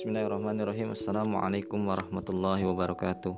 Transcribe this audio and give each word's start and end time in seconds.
Bismillahirrahmanirrahim. 0.00 0.96
Assalamualaikum 0.96 1.84
warahmatullahi 1.84 2.64
wabarakatuh. 2.64 3.36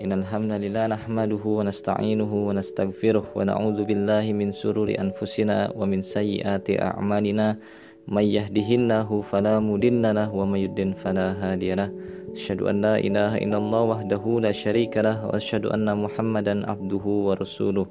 Innal 0.00 0.24
hamdalillah 0.24 0.96
nahmaduhu 0.96 1.60
wa 1.60 1.68
nasta'inuhu 1.68 2.48
wa 2.48 2.56
nastaghfiruh 2.56 3.36
wa 3.36 3.44
na'udzu 3.44 3.84
billahi 3.84 4.32
min 4.32 4.56
sururi 4.56 4.96
anfusina 4.96 5.68
wa 5.76 5.84
min 5.84 6.00
sayyiati 6.00 6.80
a'malina. 6.80 7.60
May 8.08 8.24
yahdihillahu 8.40 9.20
fala 9.20 9.60
mudilla 9.60 10.32
wa 10.32 10.48
may 10.48 10.64
yudlil 10.64 10.96
fala 10.96 11.36
hadiyalah 11.44 11.92
Asyhadu 12.32 12.72
an 12.72 12.80
la 12.80 12.96
ilaha 12.96 13.36
illallah 13.44 14.00
wahdahu 14.00 14.40
la 14.40 14.56
syarikalah 14.56 15.28
wa 15.28 15.36
asyhadu 15.36 15.68
anna 15.76 15.92
Muhammadan 15.92 16.64
abduhu 16.64 17.28
wa 17.28 17.36
rasuluh. 17.36 17.84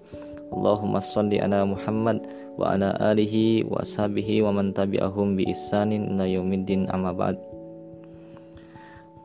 Allahumma 0.49 1.05
salli 1.05 1.37
ala 1.37 1.69
Muhammad 1.69 2.25
wa 2.57 2.73
ala 2.73 2.97
alihi 2.97 3.61
wa 3.69 3.85
ashabihi 3.85 4.41
wa 4.41 4.57
man 4.57 4.73
tabi'ahum 4.73 5.37
bi 5.37 5.53
ihsanin 5.53 6.17
ila 6.17 6.25
yaumiddin. 6.25 6.89
Amma 6.89 7.13
ba'd 7.13 7.37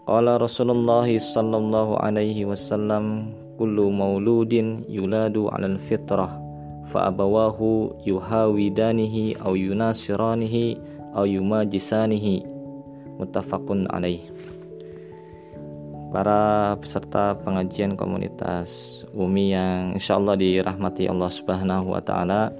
Qala 0.02 0.34
Rasulullah 0.34 1.06
sallallahu 1.06 1.94
alaihi 1.94 2.42
wasallam 2.42 3.30
kullu 3.54 3.86
mauludin 3.86 4.82
yuladu 4.90 5.46
'alal 5.46 5.78
fitrah 5.78 6.42
fa 6.90 7.06
abawahu 7.06 7.94
yuhawidanihi 8.02 9.38
aw 9.38 9.54
yunasiranihi 9.54 10.82
aw 11.14 11.22
yumajisanihi. 11.22 12.42
Muttafaqun 13.22 13.86
alaih. 13.94 14.26
Para 16.10 16.74
peserta 16.82 17.38
pengajian 17.38 17.94
komunitas 17.94 19.00
Umi 19.14 19.54
yang 19.54 19.94
insya 19.94 20.18
Allah 20.18 20.34
dirahmati 20.34 21.06
Allah 21.06 21.30
Subhanahu 21.30 21.94
wa 21.94 22.02
Ta'ala, 22.02 22.50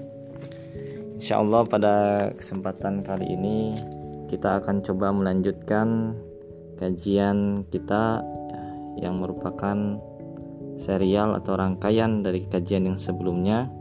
insya 1.19 1.43
Allah 1.43 1.67
pada 1.67 1.95
kesempatan 2.39 3.03
kali 3.03 3.35
ini 3.35 3.75
kita 4.31 4.63
akan 4.63 4.79
coba 4.79 5.11
melanjutkan 5.11 6.15
kajian 6.83 7.63
kita 7.71 8.19
ya, 8.51 9.07
yang 9.07 9.23
merupakan 9.23 10.03
serial 10.83 11.39
atau 11.39 11.55
rangkaian 11.55 12.19
dari 12.19 12.43
kajian 12.43 12.91
yang 12.91 12.99
sebelumnya 12.99 13.71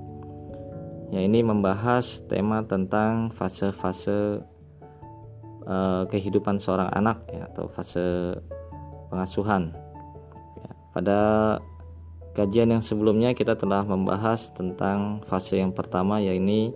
ya 1.11 1.21
ini 1.21 1.43
membahas 1.43 2.23
tema 2.31 2.63
tentang 2.63 3.35
fase-fase 3.35 4.41
uh, 5.67 6.03
kehidupan 6.09 6.63
seorang 6.63 6.89
anak 6.95 7.27
ya, 7.29 7.51
atau 7.53 7.69
fase 7.69 8.39
pengasuhan. 9.13 9.77
Ya, 10.57 10.71
pada 10.97 11.21
kajian 12.33 12.73
yang 12.73 12.81
sebelumnya 12.81 13.37
kita 13.37 13.61
telah 13.61 13.85
membahas 13.85 14.49
tentang 14.57 15.21
fase 15.29 15.61
yang 15.61 15.77
pertama 15.77 16.17
yaitu 16.17 16.73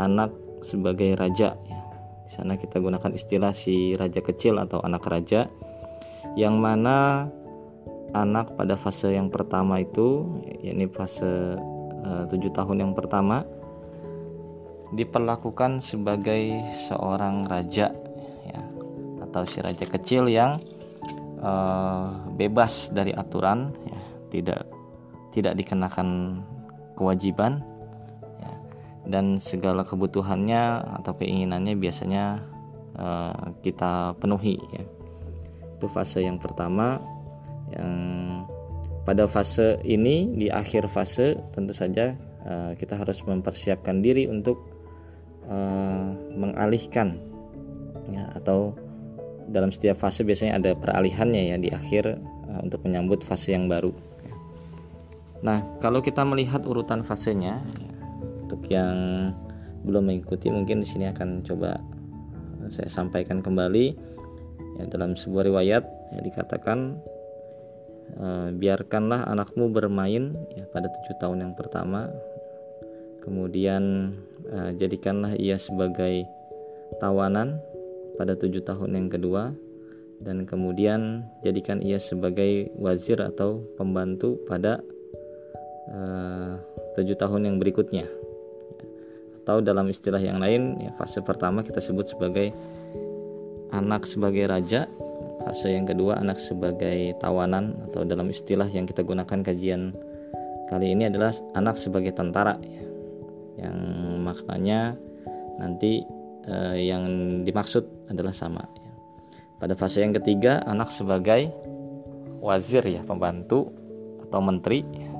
anak 0.00 0.32
sebagai 0.64 1.12
raja 1.20 1.60
ya. 1.68 1.80
Di 2.24 2.30
sana 2.32 2.56
kita 2.56 2.80
gunakan 2.80 3.12
istilah 3.12 3.52
si 3.52 3.92
raja 4.00 4.24
kecil 4.24 4.56
atau 4.56 4.80
anak 4.80 5.04
raja 5.04 5.52
yang 6.32 6.56
mana 6.56 7.28
anak 8.14 8.56
pada 8.56 8.78
fase 8.80 9.12
yang 9.12 9.28
pertama 9.28 9.82
itu 9.82 10.24
yakni 10.64 10.88
fase 10.88 11.58
eh, 12.04 12.24
tujuh 12.30 12.50
tahun 12.54 12.88
yang 12.88 12.92
pertama 12.96 13.44
diperlakukan 14.94 15.82
sebagai 15.82 16.62
seorang 16.86 17.50
raja 17.50 17.90
ya 18.46 18.62
atau 19.26 19.42
si 19.44 19.58
raja 19.58 19.90
kecil 19.90 20.30
yang 20.30 20.62
uh, 21.42 22.30
bebas 22.38 22.94
dari 22.94 23.10
aturan 23.10 23.74
ya 23.82 24.00
tidak 24.30 24.60
tidak 25.34 25.58
dikenakan 25.58 26.38
kewajiban 26.94 27.66
dan 29.04 29.36
segala 29.36 29.84
kebutuhannya 29.84 30.80
atau 31.00 31.12
keinginannya 31.16 31.76
biasanya 31.76 32.40
uh, 32.96 33.52
kita 33.60 34.16
penuhi 34.16 34.56
ya. 34.72 34.84
Itu 35.84 35.92
fase 35.92 36.24
yang 36.24 36.40
pertama 36.40 36.96
yang 37.68 37.92
pada 39.04 39.28
fase 39.28 39.76
ini 39.84 40.32
di 40.32 40.48
akhir 40.48 40.88
fase 40.88 41.36
tentu 41.52 41.76
saja 41.76 42.16
uh, 42.40 42.72
kita 42.72 42.96
harus 42.96 43.20
mempersiapkan 43.20 44.00
diri 44.00 44.24
untuk 44.24 44.64
uh, 45.44 46.08
mengalihkan 46.40 47.20
ya 48.08 48.32
atau 48.32 48.72
dalam 49.52 49.68
setiap 49.68 50.00
fase 50.00 50.24
biasanya 50.24 50.56
ada 50.56 50.72
peralihannya 50.72 51.52
ya 51.52 51.56
di 51.60 51.68
akhir 51.68 52.16
uh, 52.48 52.64
untuk 52.64 52.80
menyambut 52.88 53.20
fase 53.20 53.52
yang 53.52 53.68
baru. 53.68 53.92
Nah, 55.44 55.60
kalau 55.84 56.00
kita 56.00 56.24
melihat 56.24 56.64
urutan 56.64 57.04
fasenya 57.04 57.60
ya, 57.60 57.92
untuk 58.48 58.64
yang 58.72 58.96
belum 59.84 60.08
mengikuti 60.08 60.48
mungkin 60.48 60.80
di 60.80 60.88
sini 60.88 61.12
akan 61.12 61.44
coba 61.44 61.76
saya 62.72 62.88
sampaikan 62.88 63.44
kembali 63.44 64.13
ya, 64.78 64.84
dalam 64.90 65.14
sebuah 65.18 65.44
riwayat 65.50 65.84
ya, 66.14 66.20
dikatakan 66.22 66.98
e, 68.16 68.26
biarkanlah 68.54 69.26
anakmu 69.28 69.70
bermain 69.70 70.34
ya, 70.54 70.64
pada 70.70 70.90
tujuh 70.90 71.16
tahun 71.18 71.48
yang 71.48 71.54
pertama. 71.54 72.10
Kemudian 73.24 74.14
e, 74.46 74.58
jadikanlah 74.76 75.34
ia 75.40 75.56
sebagai 75.56 76.28
tawanan 76.98 77.58
pada 78.16 78.38
tujuh 78.38 78.62
tahun 78.62 78.94
yang 78.94 79.08
kedua. 79.10 79.54
Dan 80.24 80.48
kemudian 80.48 81.26
jadikan 81.42 81.82
ia 81.84 82.00
sebagai 82.00 82.72
wazir 82.78 83.20
atau 83.20 83.60
pembantu 83.76 84.40
pada 84.48 84.80
eh, 85.90 86.54
tujuh 86.96 87.18
tahun 87.18 87.50
yang 87.50 87.56
berikutnya. 87.60 88.08
Atau 89.42 89.60
dalam 89.60 89.84
istilah 89.92 90.22
yang 90.22 90.40
lain 90.40 90.80
ya, 90.80 90.96
fase 90.96 91.20
pertama 91.20 91.60
kita 91.60 91.82
sebut 91.84 92.08
sebagai 92.08 92.56
anak 93.74 94.06
sebagai 94.06 94.46
raja 94.46 94.86
fase 95.42 95.74
yang 95.74 95.84
kedua 95.84 96.22
anak 96.22 96.38
sebagai 96.38 97.18
tawanan 97.18 97.74
atau 97.90 98.06
dalam 98.06 98.30
istilah 98.30 98.70
yang 98.70 98.86
kita 98.86 99.02
gunakan 99.02 99.42
kajian 99.42 99.92
kali 100.70 100.94
ini 100.94 101.10
adalah 101.10 101.34
anak 101.58 101.76
sebagai 101.76 102.14
tentara 102.14 102.56
ya, 102.62 102.84
yang 103.66 103.76
maknanya 104.22 104.94
nanti 105.58 106.06
eh, 106.46 106.76
yang 106.86 107.04
dimaksud 107.42 108.08
adalah 108.08 108.32
sama 108.32 108.62
ya. 108.78 108.92
pada 109.58 109.74
fase 109.74 110.00
yang 110.00 110.14
ketiga 110.16 110.62
anak 110.64 110.88
sebagai 110.94 111.50
wazir 112.40 112.86
ya 112.86 113.02
pembantu 113.02 113.74
atau 114.24 114.40
menteri 114.40 114.80
ya 114.94 115.14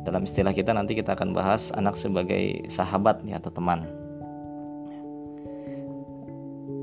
dalam 0.00 0.24
istilah 0.24 0.56
kita 0.56 0.72
nanti 0.72 0.96
kita 0.96 1.12
akan 1.12 1.36
bahas 1.36 1.68
anak 1.76 1.94
sebagai 2.00 2.64
sahabat 2.72 3.20
ya 3.28 3.36
atau 3.36 3.52
teman. 3.52 3.99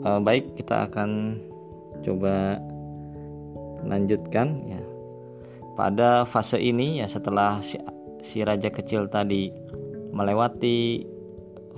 E, 0.07 0.23
baik, 0.23 0.55
kita 0.55 0.87
akan 0.87 1.35
coba 1.99 2.63
lanjutkan 3.83 4.63
ya. 4.71 4.81
Pada 5.75 6.23
fase 6.23 6.57
ini 6.57 7.03
ya 7.03 7.11
setelah 7.11 7.59
si, 7.59 7.77
si 8.23 8.41
raja 8.41 8.71
kecil 8.71 9.11
tadi 9.11 9.51
melewati 10.15 11.05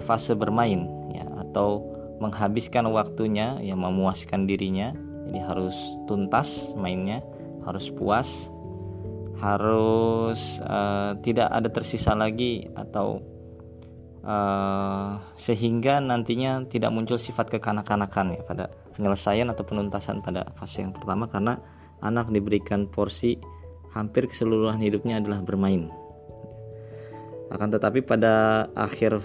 fase 0.05 0.37
bermain 0.37 0.87
ya 1.11 1.27
atau 1.43 1.83
menghabiskan 2.23 2.87
waktunya 2.87 3.59
ya 3.59 3.75
memuaskan 3.75 4.47
dirinya 4.47 4.95
jadi 5.27 5.39
harus 5.43 5.75
tuntas 6.07 6.71
mainnya 6.79 7.19
harus 7.67 7.91
puas 7.91 8.47
harus 9.39 10.59
uh, 10.63 11.15
tidak 11.23 11.47
ada 11.47 11.67
tersisa 11.71 12.11
lagi 12.11 12.67
atau 12.75 13.23
uh, 14.23 15.19
sehingga 15.39 16.03
nantinya 16.03 16.65
tidak 16.67 16.91
muncul 16.91 17.19
sifat 17.19 17.51
kekanak-kanakan 17.53 18.39
ya 18.39 18.41
pada 18.43 18.65
penyelesaian 18.95 19.47
atau 19.51 19.63
penuntasan 19.63 20.19
pada 20.19 20.47
fase 20.59 20.83
yang 20.83 20.91
pertama 20.91 21.27
karena 21.31 21.59
anak 22.03 22.31
diberikan 22.31 22.87
porsi 22.87 23.39
hampir 23.95 24.27
keseluruhan 24.29 24.79
hidupnya 24.79 25.19
adalah 25.19 25.43
bermain. 25.43 25.89
Akan 27.49 27.73
tetapi 27.73 28.05
pada 28.05 28.67
akhir 28.77 29.17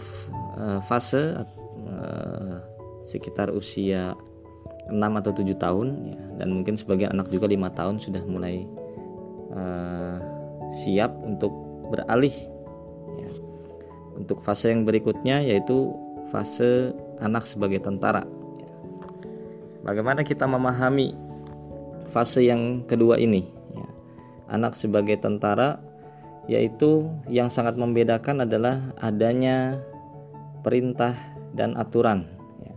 uh, 0.56 0.80
fase 0.84 1.36
uh, 1.36 2.56
sekitar 3.04 3.52
usia 3.52 4.16
6 4.88 4.96
atau 4.96 5.32
7 5.32 5.48
tahun 5.56 5.88
ya, 6.12 6.20
dan 6.40 6.48
mungkin 6.52 6.76
sebagian 6.76 7.12
anak 7.16 7.32
juga 7.32 7.48
lima 7.48 7.72
tahun 7.72 8.00
sudah 8.00 8.20
mulai 8.24 8.68
siap 10.74 11.14
untuk 11.22 11.54
beralih. 11.94 12.34
Untuk 14.14 14.40
fase 14.40 14.70
yang 14.70 14.86
berikutnya 14.86 15.42
yaitu 15.42 15.92
fase 16.30 16.94
anak 17.18 17.44
sebagai 17.46 17.82
tentara 17.82 18.26
bagaimana 19.84 20.24
kita 20.24 20.48
memahami 20.48 21.14
fase 22.14 22.46
yang 22.46 22.86
kedua 22.86 23.20
ini 23.20 23.44
ya. 23.74 23.86
anak 24.54 24.78
sebagai 24.78 25.20
tentara 25.20 25.82
yaitu 26.46 27.08
yang 27.26 27.48
sangat 27.48 27.74
membedakan 27.74 28.44
adalah 28.44 28.92
adanya 29.00 29.80
perintah 30.62 31.12
dan 31.52 31.76
aturan 31.76 32.26
ya. 32.64 32.74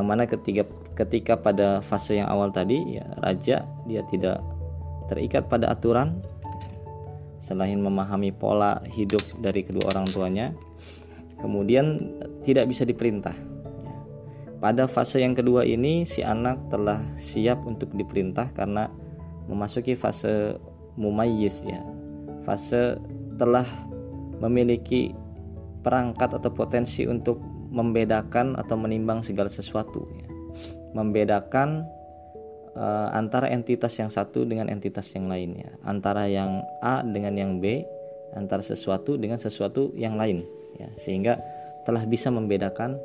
yang 0.00 0.04
mana 0.08 0.26
ketika 0.26 0.66
ketika 0.98 1.38
pada 1.38 1.80
fase 1.80 2.20
yang 2.20 2.28
awal 2.28 2.52
tadi 2.52 3.00
ya 3.00 3.06
raja 3.22 3.64
dia 3.88 4.02
tidak 4.10 4.42
terikat 5.08 5.48
pada 5.48 5.72
aturan 5.72 6.20
selain 7.40 7.80
memahami 7.80 8.30
pola 8.30 8.78
hidup 8.86 9.22
dari 9.40 9.64
kedua 9.64 9.90
orang 9.90 10.06
tuanya 10.06 10.52
kemudian 11.40 12.16
tidak 12.44 12.68
bisa 12.70 12.84
diperintah 12.84 13.50
pada 14.60 14.84
fase 14.84 15.24
yang 15.24 15.32
kedua 15.32 15.64
ini 15.64 16.04
si 16.04 16.20
anak 16.20 16.68
telah 16.68 17.00
siap 17.16 17.64
untuk 17.64 17.96
diperintah 17.96 18.52
karena 18.52 18.92
memasuki 19.48 19.96
fase 19.96 20.60
mumayyiz 21.00 21.64
ya. 21.64 21.80
Fase 22.44 23.00
telah 23.40 23.64
memiliki 24.36 25.16
perangkat 25.80 26.36
atau 26.36 26.52
potensi 26.52 27.08
untuk 27.08 27.40
membedakan 27.72 28.60
atau 28.60 28.76
menimbang 28.76 29.24
segala 29.24 29.48
sesuatu 29.48 30.04
ya. 30.12 30.28
Membedakan 30.92 31.88
uh, 32.76 33.08
antara 33.16 33.48
entitas 33.48 33.96
yang 33.96 34.12
satu 34.12 34.44
dengan 34.44 34.68
entitas 34.68 35.08
yang 35.16 35.32
lainnya, 35.32 35.72
antara 35.88 36.28
yang 36.28 36.60
A 36.84 37.00
dengan 37.00 37.32
yang 37.32 37.52
B, 37.64 37.80
antara 38.36 38.62
sesuatu 38.62 39.18
dengan 39.18 39.38
sesuatu 39.38 39.90
yang 39.98 40.14
lain 40.14 40.46
ya. 40.78 40.88
Sehingga 40.98 41.40
telah 41.84 42.04
bisa 42.04 42.28
membedakan 42.28 42.98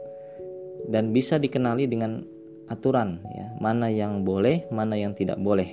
dan 0.89 1.10
bisa 1.10 1.42
dikenali 1.42 1.89
dengan 1.89 2.22
aturan 2.69 3.22
ya 3.33 3.48
mana 3.62 3.89
yang 3.94 4.25
boleh 4.25 4.66
mana 4.74 4.98
yang 4.98 5.13
tidak 5.13 5.38
boleh 5.38 5.69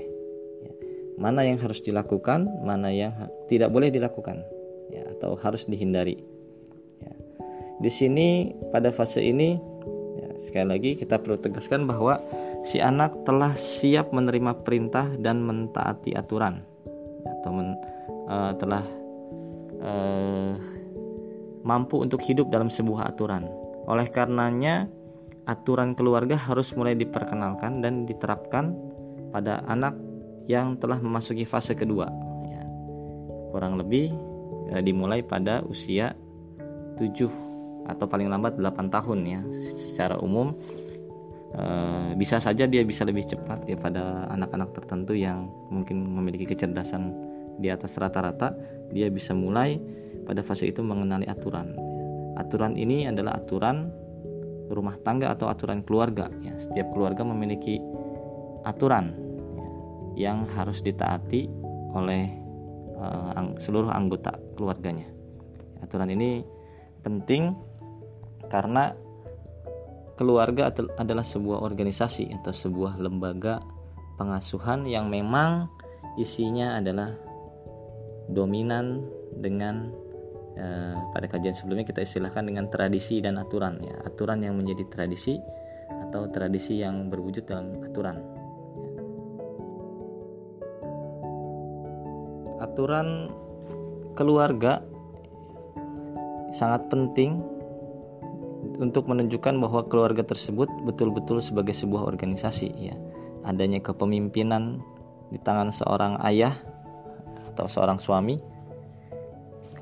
ya. 0.61 0.73
mana 1.17 1.45
yang 1.45 1.57
harus 1.61 1.81
dilakukan 1.81 2.49
mana 2.65 2.93
yang 2.93 3.13
tidak 3.49 3.73
boleh 3.73 3.89
dilakukan 3.89 4.45
ya 4.93 5.05
atau 5.17 5.37
harus 5.41 5.65
dihindari 5.65 6.21
ya. 7.01 7.13
di 7.81 7.91
sini 7.91 8.53
pada 8.73 8.93
fase 8.93 9.25
ini 9.25 9.57
ya, 10.21 10.29
sekali 10.45 10.67
lagi 10.69 10.91
kita 11.01 11.17
perlu 11.17 11.41
tegaskan 11.41 11.89
bahwa 11.89 12.21
si 12.69 12.77
anak 12.79 13.25
telah 13.25 13.57
siap 13.57 14.13
menerima 14.13 14.61
perintah 14.63 15.09
dan 15.17 15.41
mentaati 15.41 16.13
aturan 16.13 16.61
atau 17.41 17.51
men, 17.51 17.73
uh, 18.29 18.53
telah 18.61 18.85
uh, 19.83 20.55
mampu 21.63 22.03
untuk 22.03 22.23
hidup 22.23 22.51
dalam 22.51 22.71
sebuah 22.71 23.15
aturan. 23.15 23.47
Oleh 23.87 24.07
karenanya 24.11 24.87
aturan 25.47 25.99
keluarga 25.99 26.39
harus 26.39 26.71
mulai 26.79 26.95
diperkenalkan 26.95 27.83
dan 27.83 28.07
diterapkan 28.07 28.75
pada 29.35 29.67
anak 29.67 29.97
yang 30.47 30.79
telah 30.79 30.99
memasuki 30.99 31.47
fase 31.47 31.75
kedua. 31.75 32.11
Ya. 32.47 32.63
kurang 33.51 33.77
lebih 33.79 34.13
e, 34.71 34.81
dimulai 34.81 35.23
pada 35.23 35.63
usia 35.67 36.15
7 36.99 37.89
atau 37.91 38.07
paling 38.07 38.31
lambat 38.31 38.59
8 38.59 38.91
tahun 38.91 39.19
ya. 39.27 39.41
Secara 39.93 40.19
umum 40.23 40.55
e, 41.55 41.63
bisa 42.19 42.39
saja 42.39 42.67
dia 42.67 42.83
bisa 42.87 43.03
lebih 43.03 43.27
cepat 43.27 43.67
ya 43.67 43.79
pada 43.79 44.31
anak-anak 44.31 44.71
tertentu 44.79 45.15
yang 45.15 45.51
mungkin 45.71 46.07
memiliki 46.07 46.47
kecerdasan 46.47 47.11
di 47.59 47.69
atas 47.69 47.95
rata-rata 47.99 48.55
dia 48.93 49.09
bisa 49.09 49.33
mulai 49.33 49.81
pada 50.23 50.45
fase 50.45 50.71
itu 50.71 50.85
mengenali 50.85 51.27
aturan. 51.27 51.75
Aturan 52.39 52.79
ini 52.79 53.09
adalah 53.09 53.41
aturan 53.41 53.91
rumah 54.73 54.97
tangga 55.03 55.35
atau 55.35 55.51
aturan 55.51 55.85
keluarga. 55.85 56.31
Ya 56.41 56.57
setiap 56.57 56.95
keluarga 56.95 57.27
memiliki 57.27 57.81
aturan 58.63 59.13
ya, 60.17 60.31
yang 60.31 60.47
harus 60.55 60.81
ditaati 60.81 61.51
oleh 61.93 62.25
uh, 62.97 63.59
seluruh 63.59 63.91
anggota 63.91 64.33
keluarganya. 64.55 65.09
Aturan 65.83 66.09
ini 66.15 66.47
penting 67.03 67.53
karena 68.47 68.95
keluarga 70.15 70.71
adalah 71.01 71.27
sebuah 71.27 71.65
organisasi 71.67 72.31
atau 72.41 72.55
sebuah 72.55 73.01
lembaga 73.03 73.59
pengasuhan 74.21 74.87
yang 74.87 75.11
memang 75.11 75.67
isinya 76.21 76.79
adalah 76.79 77.11
dominan 78.31 79.07
dengan 79.35 79.91
Eh, 80.53 80.97
pada 81.17 81.27
kajian 81.33 81.57
sebelumnya 81.57 81.89
kita 81.89 82.05
istilahkan 82.05 82.45
dengan 82.45 82.69
tradisi 82.69 83.25
dan 83.25 83.41
aturan 83.41 83.81
ya. 83.81 83.97
Aturan 84.05 84.45
yang 84.45 84.53
menjadi 84.61 84.85
tradisi 84.85 85.41
atau 85.89 86.29
tradisi 86.29 86.77
yang 86.77 87.09
berwujud 87.09 87.49
dalam 87.49 87.81
aturan. 87.81 88.21
Aturan 92.61 93.33
keluarga 94.13 94.85
sangat 96.53 96.85
penting 96.93 97.41
untuk 98.77 99.09
menunjukkan 99.09 99.57
bahwa 99.57 99.89
keluarga 99.89 100.21
tersebut 100.21 100.69
betul-betul 100.85 101.41
sebagai 101.41 101.73
sebuah 101.73 102.05
organisasi 102.05 102.69
ya. 102.77 102.95
Adanya 103.49 103.81
kepemimpinan 103.81 104.85
di 105.33 105.41
tangan 105.41 105.73
seorang 105.73 106.21
ayah 106.29 106.61
atau 107.53 107.69
seorang 107.69 108.01
suami 108.01 108.53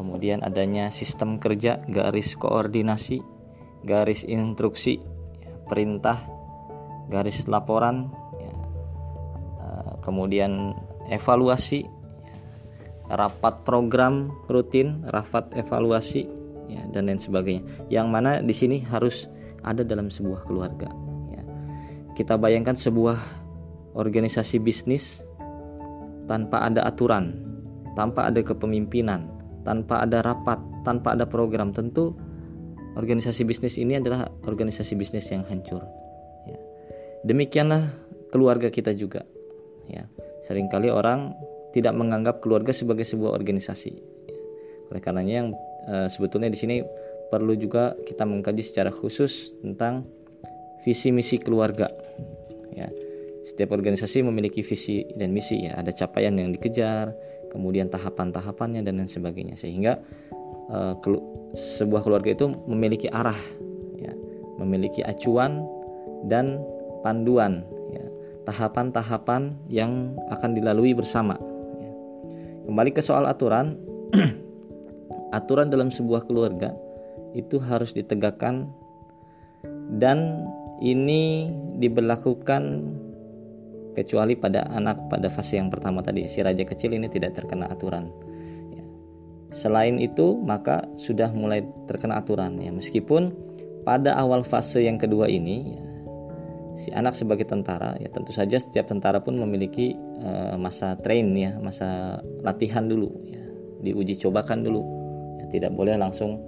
kemudian 0.00 0.40
adanya 0.40 0.88
sistem 0.88 1.36
kerja, 1.36 1.84
garis 1.84 2.32
koordinasi, 2.32 3.20
garis 3.84 4.24
instruksi, 4.24 4.96
ya, 5.44 5.52
perintah, 5.68 6.24
garis 7.12 7.44
laporan, 7.44 8.08
ya, 8.40 8.54
eh, 9.60 9.92
kemudian 10.00 10.72
evaluasi, 11.12 11.84
ya, 11.84 12.36
rapat 13.12 13.60
program 13.68 14.32
rutin, 14.48 15.04
rapat 15.04 15.52
evaluasi, 15.52 16.40
dan 16.94 17.10
lain 17.10 17.18
sebagainya. 17.18 17.66
Yang 17.90 18.06
mana 18.08 18.38
di 18.40 18.54
sini 18.54 18.78
harus 18.86 19.26
ada 19.60 19.82
dalam 19.82 20.08
sebuah 20.08 20.46
keluarga. 20.46 20.88
Kita 22.14 22.36
bayangkan 22.36 22.78
sebuah 22.78 23.18
organisasi 23.96 24.62
bisnis 24.62 25.18
tanpa 26.30 26.62
ada 26.62 26.86
aturan, 26.86 27.49
tanpa 27.94 28.30
ada 28.30 28.40
kepemimpinan, 28.42 29.26
tanpa 29.66 30.06
ada 30.06 30.22
rapat, 30.22 30.58
tanpa 30.86 31.14
ada 31.18 31.26
program, 31.26 31.74
tentu 31.74 32.14
organisasi 32.98 33.46
bisnis 33.46 33.78
ini 33.78 33.98
adalah 33.98 34.26
organisasi 34.46 34.98
bisnis 34.98 35.30
yang 35.30 35.46
hancur. 35.46 35.82
Ya. 36.48 36.58
Demikianlah 37.26 37.90
keluarga 38.34 38.70
kita 38.72 38.94
juga. 38.96 39.22
Ya. 39.86 40.06
Seringkali 40.50 40.90
orang 40.90 41.34
tidak 41.70 41.94
menganggap 41.94 42.42
keluarga 42.42 42.74
sebagai 42.74 43.06
sebuah 43.06 43.34
organisasi. 43.36 43.92
Ya. 44.26 44.36
Oleh 44.90 45.00
karenanya 45.02 45.34
yang 45.46 45.48
e, 45.86 45.94
sebetulnya 46.10 46.50
di 46.50 46.58
sini 46.58 46.82
perlu 47.30 47.54
juga 47.54 47.94
kita 48.02 48.26
mengkaji 48.26 48.66
secara 48.66 48.90
khusus 48.90 49.54
tentang 49.62 50.02
visi 50.82 51.14
misi 51.14 51.38
keluarga. 51.38 51.86
Ya. 52.74 52.90
Setiap 53.46 53.74
organisasi 53.74 54.22
memiliki 54.26 54.62
visi 54.62 55.06
dan 55.14 55.34
misi 55.34 55.66
ya, 55.66 55.78
ada 55.78 55.90
capaian 55.90 56.34
yang 56.34 56.54
dikejar, 56.54 57.10
kemudian 57.50 57.90
tahapan-tahapannya 57.90 58.80
dan 58.86 59.02
lain 59.02 59.10
sebagainya. 59.10 59.58
Sehingga 59.58 59.98
uh, 60.70 60.94
sebuah 61.52 62.06
keluarga 62.06 62.30
itu 62.32 62.46
memiliki 62.70 63.10
arah 63.10 63.36
ya. 63.98 64.14
Memiliki 64.62 65.02
acuan 65.02 65.66
dan 66.30 66.62
panduan 67.02 67.66
ya. 67.90 68.06
Tahapan-tahapan 68.46 69.58
yang 69.66 70.14
akan 70.30 70.50
dilalui 70.56 70.94
bersama 70.94 71.36
ya. 71.78 71.92
kembali 72.70 72.90
ke 72.94 73.02
soal 73.02 73.26
aturan. 73.26 73.76
Aturan 75.30 75.70
dalam 75.70 75.94
sebuah 75.94 76.26
keluarga 76.26 76.74
itu 77.38 77.62
harus 77.62 77.94
ditegakkan 77.94 78.66
dan 79.94 80.46
ini 80.82 81.52
diberlakukan 81.78 82.62
kecuali 83.94 84.38
pada 84.38 84.66
anak 84.70 85.10
pada 85.10 85.28
fase 85.28 85.58
yang 85.58 85.68
pertama 85.68 86.00
tadi 86.00 86.26
si 86.30 86.40
raja 86.40 86.62
kecil 86.62 86.94
ini 86.94 87.10
tidak 87.10 87.36
terkena 87.36 87.66
aturan. 87.70 88.10
Ya. 88.70 88.84
selain 89.50 89.98
itu 89.98 90.38
maka 90.38 90.86
sudah 90.94 91.30
mulai 91.34 91.66
terkena 91.90 92.22
aturan 92.22 92.58
ya. 92.62 92.70
Meskipun 92.70 93.34
pada 93.82 94.14
awal 94.14 94.46
fase 94.46 94.84
yang 94.86 95.00
kedua 95.00 95.26
ini 95.26 95.74
ya, 95.74 95.84
si 96.80 96.88
anak 96.94 97.18
sebagai 97.18 97.48
tentara 97.48 97.98
ya 97.98 98.08
tentu 98.12 98.30
saja 98.30 98.56
setiap 98.56 98.88
tentara 98.88 99.20
pun 99.20 99.36
memiliki 99.36 99.98
uh, 100.22 100.54
masa 100.56 100.94
train 101.00 101.34
ya 101.34 101.58
masa 101.58 102.20
latihan 102.46 102.86
dulu 102.86 103.10
ya. 103.26 103.42
Diuji 103.80 104.20
cobakan 104.20 104.60
dulu. 104.60 104.82
Ya, 105.40 105.44
tidak 105.50 105.72
boleh 105.72 105.96
langsung 105.96 106.44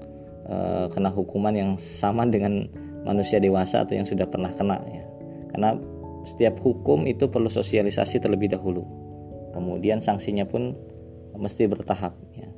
uh, 0.46 0.86
kena 0.92 1.08
hukuman 1.08 1.56
yang 1.56 1.70
sama 1.80 2.28
dengan 2.28 2.68
manusia 3.02 3.42
dewasa 3.42 3.82
atau 3.82 3.98
yang 3.98 4.06
sudah 4.06 4.28
pernah 4.28 4.52
kena 4.54 4.78
ya. 4.86 5.04
Karena 5.52 5.76
setiap 6.24 6.58
hukum 6.62 7.04
itu 7.10 7.28
perlu 7.28 7.50
sosialisasi 7.50 8.22
terlebih 8.22 8.54
dahulu. 8.54 8.86
Kemudian 9.52 10.00
sanksinya 10.00 10.48
pun 10.48 10.74
mesti 11.36 11.68
bertahap. 11.68 12.16
Ya. 12.32 12.48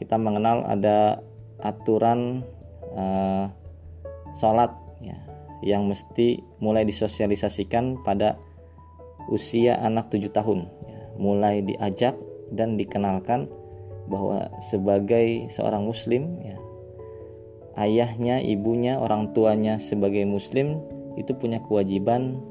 Kita 0.00 0.16
mengenal 0.16 0.64
ada 0.64 1.20
aturan 1.60 2.42
uh, 2.94 3.50
sholat 4.38 4.72
ya, 5.02 5.18
yang 5.62 5.86
mesti 5.86 6.42
mulai 6.58 6.86
disosialisasikan 6.88 8.02
pada 8.02 8.40
usia 9.28 9.78
anak 9.80 10.08
tujuh 10.14 10.32
tahun. 10.32 10.70
Ya. 10.86 11.00
Mulai 11.20 11.66
diajak 11.66 12.16
dan 12.54 12.78
dikenalkan 12.80 13.50
bahwa 14.04 14.52
sebagai 14.60 15.48
seorang 15.48 15.88
muslim 15.88 16.36
ya, 16.44 16.60
ayahnya, 17.80 18.40
ibunya, 18.44 19.00
orang 19.00 19.32
tuanya 19.32 19.80
sebagai 19.80 20.28
muslim 20.28 20.84
itu 21.16 21.32
punya 21.32 21.62
kewajiban 21.64 22.42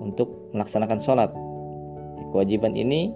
untuk 0.00 0.50
melaksanakan 0.56 0.98
sholat. 0.98 1.30
Kewajiban 2.32 2.74
ini 2.74 3.12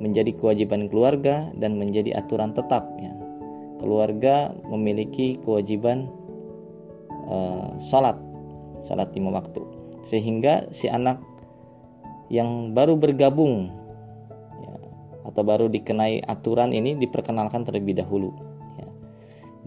menjadi 0.00 0.32
kewajiban 0.38 0.88
keluarga 0.88 1.50
dan 1.58 1.76
menjadi 1.76 2.16
aturan 2.16 2.54
tetap. 2.56 2.86
Ya. 2.96 3.12
Keluarga 3.82 4.54
memiliki 4.70 5.36
kewajiban 5.42 6.08
uh, 7.28 7.76
sholat 7.90 8.16
salat 8.84 9.12
lima 9.14 9.30
waktu 9.30 9.62
sehingga 10.08 10.66
si 10.74 10.90
anak 10.90 11.22
yang 12.32 12.74
baru 12.74 12.98
bergabung 12.98 13.70
ya, 14.58 14.74
atau 15.30 15.42
baru 15.46 15.70
dikenai 15.70 16.24
aturan 16.24 16.74
ini 16.74 16.98
diperkenalkan 16.98 17.62
terlebih 17.62 17.98
dahulu 18.00 18.34
ya. 18.80 18.88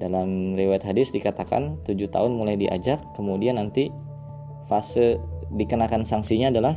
dalam 0.03 0.59
riwayat 0.59 0.83
hadis 0.83 1.13
dikatakan 1.15 1.79
tujuh 1.87 2.11
tahun 2.11 2.35
mulai 2.35 2.59
diajak 2.59 2.99
kemudian 3.15 3.55
nanti 3.61 3.93
fase 4.67 5.19
dikenakan 5.53 6.05
sanksinya 6.05 6.49
adalah 6.49 6.75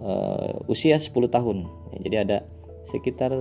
uh, 0.00 0.70
usia 0.70 1.00
10 1.00 1.10
tahun 1.12 1.66
ya, 1.92 1.98
jadi 2.04 2.16
ada 2.22 2.38
sekitar 2.86 3.34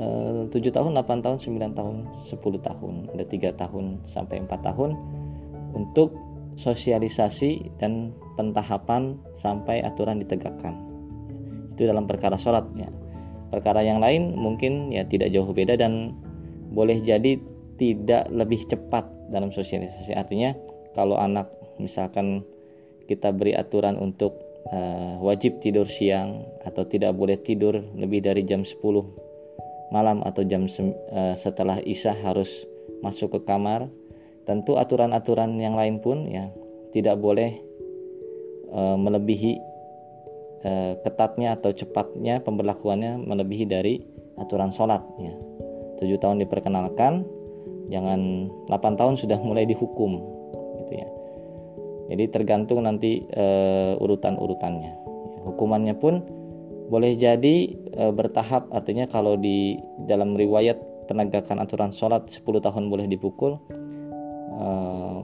eh, 0.00 0.40
tujuh 0.48 0.72
tahun, 0.72 0.96
8 0.96 1.20
tahun, 1.20 1.36
9 1.36 1.76
tahun, 1.76 1.96
10 2.24 2.32
tahun, 2.40 2.94
ada 3.12 3.24
tiga 3.28 3.52
tahun 3.52 4.00
sampai 4.08 4.40
empat 4.40 4.60
tahun 4.64 4.96
untuk 5.76 6.16
sosialisasi 6.56 7.80
dan 7.80 8.12
pentahapan 8.36 9.16
sampai 9.36 9.80
aturan 9.84 10.20
ditegakkan. 10.20 10.76
Itu 11.72 11.88
dalam 11.88 12.04
perkara 12.04 12.36
sholat 12.36 12.68
ya. 12.76 12.88
Perkara 13.52 13.84
yang 13.84 14.00
lain 14.00 14.32
mungkin 14.36 14.92
ya 14.92 15.04
tidak 15.04 15.28
jauh 15.32 15.48
beda 15.52 15.76
dan 15.76 16.16
boleh 16.72 17.04
jadi 17.04 17.36
tidak 17.76 18.32
lebih 18.32 18.64
cepat 18.64 19.04
dalam 19.28 19.52
sosialisasi. 19.52 20.16
Artinya 20.16 20.56
kalau 20.96 21.20
anak 21.20 21.48
misalkan 21.76 22.44
kita 23.12 23.28
beri 23.28 23.52
aturan 23.52 24.00
untuk 24.00 24.40
uh, 24.72 25.20
wajib 25.20 25.60
tidur 25.60 25.84
siang 25.84 26.48
atau 26.64 26.88
tidak 26.88 27.12
boleh 27.12 27.36
tidur 27.36 27.76
lebih 27.92 28.24
dari 28.24 28.48
jam 28.48 28.64
10 28.64 28.80
malam 29.92 30.24
atau 30.24 30.40
jam 30.48 30.64
uh, 30.64 31.36
setelah 31.36 31.76
isya 31.84 32.16
harus 32.16 32.64
masuk 33.04 33.36
ke 33.36 33.40
kamar. 33.44 33.92
Tentu 34.48 34.80
aturan-aturan 34.80 35.54
yang 35.60 35.76
lain 35.76 36.00
pun 36.00 36.26
ya 36.26 36.48
tidak 36.96 37.20
boleh 37.20 37.60
uh, 38.72 38.96
melebihi 38.96 39.60
uh, 40.64 40.98
ketatnya 41.04 41.60
atau 41.60 41.70
cepatnya 41.76 42.40
pemberlakuannya 42.40 43.20
melebihi 43.22 43.68
dari 43.68 44.00
aturan 44.40 44.72
sholat 44.72 45.04
ya. 45.20 45.36
Tujuh 46.00 46.18
tahun 46.18 46.42
diperkenalkan 46.42 47.22
jangan 47.92 48.48
8 48.66 48.98
tahun 48.98 49.14
sudah 49.20 49.38
mulai 49.44 49.68
dihukum 49.68 50.16
gitu 50.82 50.92
ya 50.96 51.21
jadi 52.10 52.24
tergantung 52.30 52.82
nanti 52.82 53.22
uh, 53.34 53.94
urutan-urutannya. 53.98 54.92
Ya, 54.92 55.40
hukumannya 55.46 55.94
pun 55.98 56.22
boleh 56.92 57.16
jadi 57.16 57.72
e, 57.72 58.04
bertahap. 58.12 58.68
Artinya 58.68 59.08
kalau 59.08 59.40
di 59.40 59.80
dalam 60.04 60.36
riwayat 60.36 60.76
penegakan 61.08 61.56
aturan 61.64 61.88
sholat 61.88 62.28
10 62.28 62.44
tahun 62.44 62.92
boleh 62.92 63.08
dipukul 63.08 63.56
Eh, 64.62 65.20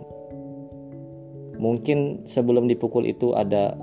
mungkin 1.58 2.24
sebelum 2.24 2.70
dipukul 2.70 3.04
itu 3.04 3.34
ada 3.34 3.74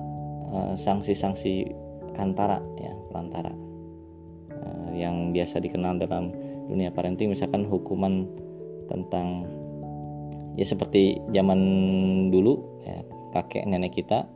sanksi-sanksi 0.79 1.67
antara 2.15 2.63
ya 2.79 2.95
perantara 3.11 3.51
yang 4.95 5.35
biasa 5.35 5.59
dikenal 5.59 5.99
dalam 5.99 6.31
dunia 6.71 6.95
parenting. 6.95 7.35
Misalkan 7.35 7.67
hukuman 7.67 8.23
tentang 8.87 9.43
ya 10.55 10.65
seperti 10.65 11.19
zaman 11.35 11.59
dulu 12.31 12.83
ya 12.87 13.03
kakek 13.35 13.67
nenek 13.67 13.95
kita 13.95 14.27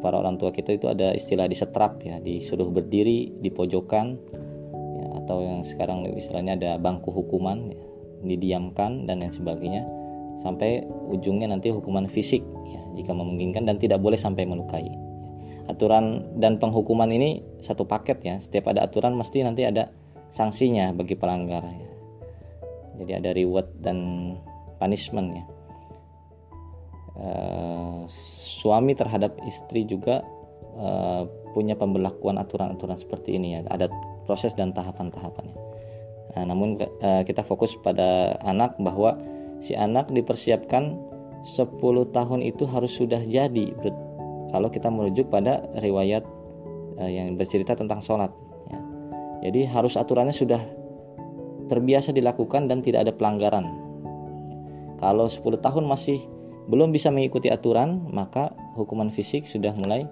para 0.00 0.16
orang 0.16 0.40
tua 0.40 0.48
kita 0.54 0.80
itu 0.80 0.88
ada 0.88 1.12
istilah 1.12 1.44
disetrap 1.44 2.00
ya 2.00 2.16
disuruh 2.22 2.72
berdiri 2.72 3.36
di 3.42 3.50
pojokan 3.52 4.16
ya, 4.72 5.06
atau 5.20 5.44
yang 5.44 5.60
sekarang 5.66 6.08
istilahnya 6.16 6.56
ada 6.56 6.70
bangku 6.80 7.12
hukuman 7.12 7.74
ya, 7.74 7.84
didiamkan 8.24 9.04
dan 9.04 9.20
lain 9.20 9.34
sebagainya 9.34 9.84
sampai 10.40 10.88
ujungnya 11.12 11.52
nanti 11.52 11.68
hukuman 11.68 12.08
fisik 12.08 12.40
ya, 12.64 12.80
jika 12.96 13.12
memungkinkan 13.12 13.68
dan 13.68 13.76
tidak 13.76 14.00
boleh 14.00 14.16
sampai 14.16 14.48
melukai. 14.48 14.88
Aturan 15.68 16.26
dan 16.40 16.56
penghukuman 16.56 17.06
ini 17.12 17.44
satu 17.62 17.86
paket 17.86 18.18
ya. 18.24 18.40
Setiap 18.40 18.72
ada 18.72 18.88
aturan 18.88 19.14
mesti 19.14 19.44
nanti 19.44 19.62
ada 19.62 19.92
sanksinya 20.34 20.90
bagi 20.96 21.14
pelanggar 21.14 21.62
ya. 21.62 21.92
Jadi 23.04 23.12
ada 23.14 23.30
reward 23.36 23.68
dan 23.78 23.98
punishment 24.80 25.36
ya. 25.36 25.44
Uh, 27.20 28.08
suami 28.64 28.96
terhadap 28.96 29.36
istri 29.44 29.84
juga 29.84 30.24
uh, 30.80 31.28
punya 31.52 31.76
pemberlakuan 31.76 32.40
aturan-aturan 32.40 32.96
seperti 32.96 33.36
ini 33.36 33.60
ya. 33.60 33.68
Ada 33.68 33.92
proses 34.24 34.56
dan 34.56 34.72
tahapan-tahapannya. 34.72 35.56
Nah, 36.30 36.44
namun 36.48 36.80
uh, 36.80 37.22
kita 37.28 37.44
fokus 37.44 37.76
pada 37.84 38.40
anak 38.40 38.80
bahwa 38.80 39.20
si 39.60 39.76
anak 39.76 40.08
dipersiapkan 40.08 40.96
10 41.44 41.80
tahun 42.12 42.40
itu 42.44 42.68
harus 42.68 42.92
sudah 42.92 43.20
jadi 43.24 43.72
kalau 44.50 44.68
kita 44.68 44.92
merujuk 44.92 45.32
pada 45.32 45.64
riwayat 45.78 46.26
eh, 47.00 47.10
yang 47.16 47.38
bercerita 47.38 47.72
tentang 47.72 48.04
sholat 48.04 48.28
ya. 48.68 48.80
jadi 49.48 49.60
harus 49.72 49.96
aturannya 49.96 50.36
sudah 50.36 50.60
terbiasa 51.70 52.12
dilakukan 52.12 52.66
dan 52.68 52.82
tidak 52.84 53.08
ada 53.08 53.12
pelanggaran 53.14 53.64
kalau 55.00 55.26
10 55.26 55.64
tahun 55.64 55.84
masih 55.88 56.20
belum 56.70 56.92
bisa 56.94 57.10
mengikuti 57.10 57.50
aturan 57.50 58.06
maka 58.12 58.52
hukuman 58.78 59.10
fisik 59.10 59.48
sudah 59.48 59.74
mulai 59.74 60.06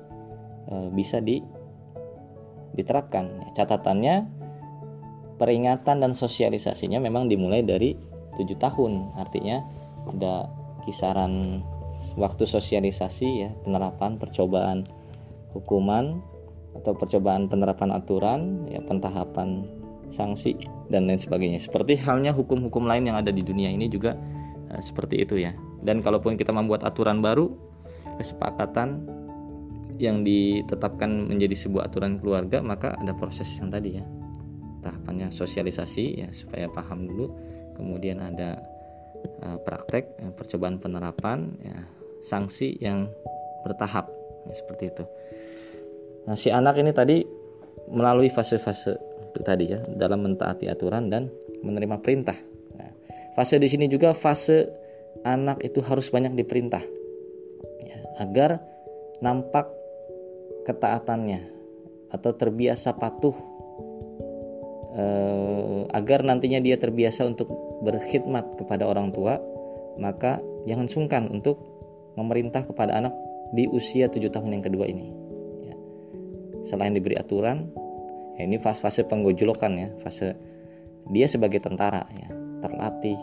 e, 0.66 0.74
bisa 0.96 1.20
di, 1.20 1.44
diterapkan. 2.74 3.52
Catatannya 3.54 4.26
peringatan 5.38 6.02
dan 6.02 6.12
sosialisasinya 6.16 6.98
memang 6.98 7.30
dimulai 7.30 7.62
dari 7.62 7.94
7 8.34 8.48
tahun. 8.58 9.14
Artinya 9.20 9.62
ada 10.08 10.48
kisaran 10.88 11.62
waktu 12.16 12.48
sosialisasi 12.48 13.28
ya 13.44 13.50
penerapan 13.62 14.16
percobaan 14.16 14.88
hukuman 15.52 16.18
atau 16.74 16.94
percobaan 16.94 17.50
penerapan 17.50 17.90
aturan 17.92 18.40
ya 18.70 18.80
pentahapan 18.82 19.66
sanksi 20.10 20.56
dan 20.88 21.04
lain 21.04 21.20
sebagainya. 21.20 21.60
Seperti 21.60 22.00
halnya 22.00 22.32
hukum-hukum 22.32 22.88
lain 22.88 23.12
yang 23.12 23.16
ada 23.20 23.28
di 23.28 23.44
dunia 23.44 23.68
ini 23.68 23.90
juga 23.92 24.16
seperti 24.82 25.24
itu 25.24 25.40
ya. 25.40 25.56
Dan 25.80 26.04
kalaupun 26.04 26.36
kita 26.36 26.52
membuat 26.52 26.84
aturan 26.84 27.24
baru 27.24 27.48
kesepakatan 28.18 29.06
yang 29.98 30.22
ditetapkan 30.22 31.26
menjadi 31.26 31.54
sebuah 31.66 31.90
aturan 31.90 32.22
keluarga 32.22 32.62
maka 32.62 32.94
ada 32.94 33.14
proses 33.14 33.48
yang 33.58 33.70
tadi 33.70 33.98
ya. 33.98 34.04
Tahapannya 34.78 35.34
sosialisasi 35.34 36.04
ya 36.22 36.28
supaya 36.30 36.70
paham 36.70 37.06
dulu. 37.10 37.26
Kemudian 37.74 38.18
ada 38.18 38.58
uh, 39.42 39.58
praktek 39.62 40.18
uh, 40.22 40.32
percobaan 40.34 40.82
penerapan 40.82 41.54
ya, 41.62 41.78
sanksi 42.26 42.78
yang 42.78 43.06
bertahap 43.62 44.10
ya, 44.46 44.54
seperti 44.54 44.84
itu. 44.90 45.04
Nah 46.26 46.36
si 46.38 46.50
anak 46.50 46.78
ini 46.78 46.90
tadi 46.94 47.22
melalui 47.88 48.28
fase-fase 48.28 48.98
tadi 49.38 49.70
ya 49.70 49.80
dalam 49.86 50.26
mentaati 50.26 50.66
aturan 50.66 51.06
dan 51.10 51.30
menerima 51.62 52.02
perintah 52.02 52.38
fase 53.38 53.62
di 53.62 53.70
sini 53.70 53.86
juga 53.86 54.18
fase 54.18 54.66
anak 55.22 55.62
itu 55.62 55.78
harus 55.78 56.10
banyak 56.10 56.34
diperintah 56.34 56.82
ya, 57.86 57.98
agar 58.18 58.58
nampak 59.22 59.70
ketaatannya 60.66 61.46
atau 62.10 62.34
terbiasa 62.34 62.98
patuh 62.98 63.38
eh, 64.98 65.80
agar 65.94 66.26
nantinya 66.26 66.58
dia 66.58 66.82
terbiasa 66.82 67.30
untuk 67.30 67.46
berkhidmat 67.86 68.58
kepada 68.58 68.90
orang 68.90 69.14
tua, 69.14 69.38
maka 70.02 70.42
jangan 70.66 70.90
sungkan 70.90 71.30
untuk 71.30 71.62
memerintah 72.18 72.66
kepada 72.66 72.98
anak 72.98 73.14
di 73.54 73.70
usia 73.70 74.10
tujuh 74.10 74.34
tahun 74.34 74.58
yang 74.58 74.64
kedua 74.66 74.90
ini. 74.90 75.14
Ya. 75.62 75.76
Selain 76.66 76.90
diberi 76.90 77.14
aturan, 77.14 77.70
ya 78.34 78.42
ini 78.50 78.58
fase-fase 78.58 79.06
penggojolokan 79.06 79.72
ya, 79.78 79.88
fase 80.02 80.34
dia 81.14 81.30
sebagai 81.30 81.62
tentara 81.62 82.02
ya, 82.12 82.28
terlatih, 82.60 83.18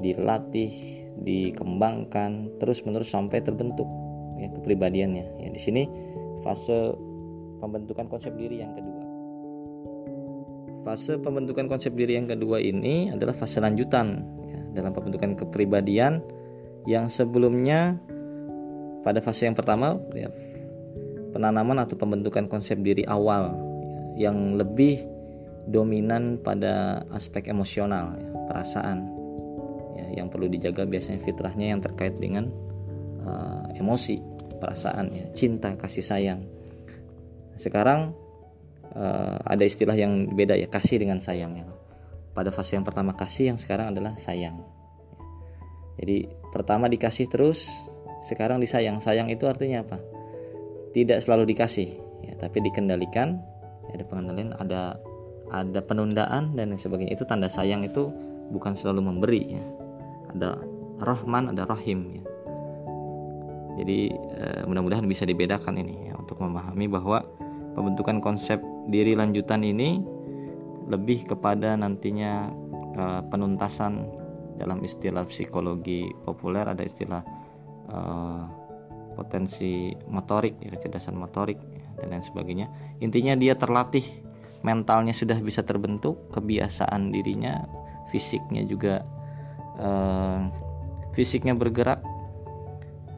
dilatih, 0.00 0.72
dikembangkan 1.20 2.58
terus-menerus 2.58 3.10
sampai 3.12 3.44
terbentuk 3.44 3.86
ya 4.40 4.50
kepribadiannya. 4.50 5.24
Ya 5.40 5.48
di 5.50 5.60
sini 5.60 5.82
fase 6.42 6.94
pembentukan 7.62 8.10
konsep 8.10 8.34
diri 8.36 8.60
yang 8.60 8.74
kedua. 8.74 9.02
Fase 10.84 11.16
pembentukan 11.16 11.64
konsep 11.64 11.96
diri 11.96 12.20
yang 12.20 12.28
kedua 12.28 12.60
ini 12.60 13.08
adalah 13.08 13.32
fase 13.32 13.56
lanjutan 13.56 14.20
ya, 14.44 14.60
dalam 14.76 14.92
pembentukan 14.92 15.32
kepribadian 15.32 16.20
yang 16.84 17.08
sebelumnya 17.08 17.96
pada 19.00 19.24
fase 19.24 19.48
yang 19.48 19.56
pertama 19.56 19.96
ya, 20.12 20.28
penanaman 21.32 21.80
atau 21.80 21.96
pembentukan 21.96 22.44
konsep 22.52 22.76
diri 22.84 23.00
awal 23.08 23.56
ya, 23.56 24.28
yang 24.28 24.60
lebih 24.60 25.00
dominan 25.64 26.36
pada 26.44 27.00
aspek 27.16 27.48
emosional, 27.48 28.12
ya, 28.20 28.28
perasaan. 28.46 28.98
Ya, 29.94 30.22
yang 30.22 30.26
perlu 30.26 30.50
dijaga 30.50 30.82
biasanya 30.84 31.22
fitrahnya 31.22 31.70
yang 31.70 31.80
terkait 31.80 32.18
dengan 32.18 32.50
uh, 33.22 33.64
emosi, 33.78 34.18
perasaan, 34.58 35.06
ya, 35.14 35.26
cinta, 35.32 35.78
kasih 35.78 36.02
sayang. 36.02 36.40
Sekarang 37.54 38.10
uh, 38.94 39.38
ada 39.46 39.62
istilah 39.62 39.94
yang 39.94 40.34
beda 40.34 40.58
ya 40.58 40.66
kasih 40.66 41.02
dengan 41.02 41.22
sayang 41.22 41.54
ya. 41.58 41.66
Pada 42.34 42.50
fase 42.50 42.74
yang 42.74 42.82
pertama 42.82 43.14
kasih 43.14 43.54
yang 43.54 43.58
sekarang 43.58 43.94
adalah 43.94 44.18
sayang. 44.18 44.58
Jadi 45.94 46.26
pertama 46.50 46.90
dikasih 46.90 47.30
terus 47.30 47.70
sekarang 48.26 48.58
disayang. 48.58 48.98
Sayang 48.98 49.30
itu 49.30 49.46
artinya 49.46 49.86
apa? 49.86 50.02
Tidak 50.90 51.22
selalu 51.22 51.54
dikasih 51.54 51.88
ya 52.26 52.34
tapi 52.34 52.58
dikendalikan. 52.64 53.38
Ada 53.94 54.02
pengendalian 54.10 54.50
ada 54.58 54.98
ada 55.54 55.80
penundaan 55.86 56.58
dan 56.58 56.74
sebagainya. 56.74 57.14
Itu 57.14 57.22
tanda 57.30 57.46
sayang 57.46 57.86
itu 57.86 58.10
bukan 58.50 58.76
selalu 58.76 59.12
memberi 59.12 59.42
ya. 59.60 59.64
Ada 60.34 60.50
Rahman 61.00 61.52
ada 61.52 61.68
Rahim 61.68 62.20
ya. 62.20 62.24
Jadi 63.74 63.98
eh, 64.14 64.62
mudah-mudahan 64.66 65.06
bisa 65.06 65.26
dibedakan 65.26 65.78
ini 65.78 66.10
ya 66.10 66.14
untuk 66.14 66.38
memahami 66.38 66.86
bahwa 66.86 67.26
pembentukan 67.74 68.22
konsep 68.22 68.62
diri 68.88 69.18
lanjutan 69.18 69.66
ini 69.66 69.98
lebih 70.84 71.24
kepada 71.24 71.74
nantinya 71.80 72.52
uh, 72.96 73.22
penuntasan 73.32 74.04
dalam 74.60 74.84
istilah 74.84 75.24
psikologi 75.26 76.06
populer 76.22 76.68
ada 76.68 76.84
istilah 76.84 77.24
uh, 77.88 78.44
potensi 79.16 79.90
motorik 80.10 80.60
ya, 80.60 80.70
kecerdasan 80.76 81.16
motorik 81.16 81.58
ya, 81.58 81.86
dan 81.98 82.14
lain 82.14 82.24
sebagainya. 82.24 82.66
Intinya 83.00 83.34
dia 83.34 83.56
terlatih 83.56 84.04
mentalnya 84.64 85.12
sudah 85.12 85.36
bisa 85.40 85.64
terbentuk 85.64 86.32
kebiasaan 86.32 87.12
dirinya 87.12 87.64
fisiknya 88.14 88.62
juga 88.62 89.02
uh, 89.82 90.46
fisiknya 91.18 91.58
bergerak 91.58 91.98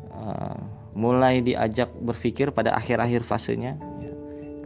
uh, 0.09 0.57
mulai 0.97 1.45
diajak 1.45 1.93
berpikir 2.01 2.57
pada 2.57 2.73
akhir-akhir 2.73 3.29
fasenya 3.29 3.77